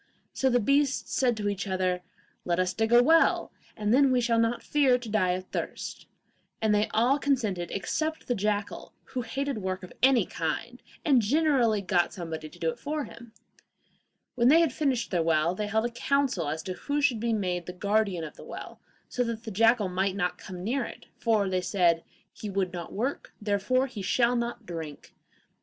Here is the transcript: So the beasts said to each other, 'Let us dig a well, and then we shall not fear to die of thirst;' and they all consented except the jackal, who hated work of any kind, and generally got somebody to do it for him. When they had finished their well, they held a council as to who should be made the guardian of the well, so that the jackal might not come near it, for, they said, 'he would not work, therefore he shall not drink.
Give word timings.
So 0.33 0.49
the 0.49 0.59
beasts 0.59 1.13
said 1.13 1.37
to 1.37 1.47
each 1.47 1.67
other, 1.67 2.01
'Let 2.43 2.57
us 2.59 2.73
dig 2.73 2.91
a 2.91 3.03
well, 3.03 3.51
and 3.77 3.93
then 3.93 4.11
we 4.11 4.19
shall 4.19 4.39
not 4.39 4.63
fear 4.63 4.97
to 4.97 5.09
die 5.09 5.33
of 5.33 5.45
thirst;' 5.49 6.07
and 6.59 6.73
they 6.73 6.87
all 6.89 7.19
consented 7.19 7.69
except 7.69 8.25
the 8.27 8.33
jackal, 8.33 8.93
who 9.03 9.21
hated 9.21 9.59
work 9.59 9.83
of 9.83 9.93
any 10.01 10.25
kind, 10.25 10.81
and 11.05 11.21
generally 11.21 11.83
got 11.83 12.13
somebody 12.15 12.49
to 12.49 12.57
do 12.57 12.71
it 12.71 12.79
for 12.79 13.03
him. 13.03 13.31
When 14.33 14.47
they 14.47 14.61
had 14.61 14.73
finished 14.73 15.11
their 15.11 15.21
well, 15.21 15.53
they 15.53 15.67
held 15.67 15.85
a 15.85 15.91
council 15.91 16.47
as 16.49 16.63
to 16.63 16.73
who 16.73 16.99
should 16.99 17.19
be 17.19 17.31
made 17.31 17.67
the 17.67 17.71
guardian 17.71 18.23
of 18.23 18.37
the 18.37 18.43
well, 18.43 18.81
so 19.07 19.23
that 19.25 19.43
the 19.43 19.51
jackal 19.51 19.87
might 19.87 20.15
not 20.15 20.39
come 20.39 20.63
near 20.63 20.83
it, 20.83 21.05
for, 21.19 21.47
they 21.47 21.61
said, 21.61 22.03
'he 22.33 22.49
would 22.49 22.73
not 22.73 22.91
work, 22.91 23.35
therefore 23.39 23.85
he 23.85 24.01
shall 24.01 24.35
not 24.35 24.65
drink. 24.65 25.13